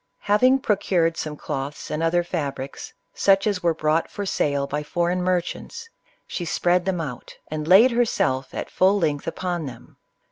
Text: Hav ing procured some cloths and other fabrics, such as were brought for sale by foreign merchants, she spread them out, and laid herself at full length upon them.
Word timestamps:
Hav 0.21 0.41
ing 0.41 0.57
procured 0.57 1.15
some 1.15 1.37
cloths 1.37 1.91
and 1.91 2.01
other 2.01 2.23
fabrics, 2.23 2.91
such 3.13 3.45
as 3.45 3.61
were 3.61 3.75
brought 3.75 4.09
for 4.09 4.25
sale 4.25 4.65
by 4.65 4.81
foreign 4.81 5.21
merchants, 5.21 5.87
she 6.25 6.43
spread 6.43 6.85
them 6.85 6.99
out, 6.99 7.35
and 7.49 7.67
laid 7.67 7.91
herself 7.91 8.51
at 8.51 8.71
full 8.71 8.97
length 8.97 9.27
upon 9.27 9.67
them. 9.67 9.97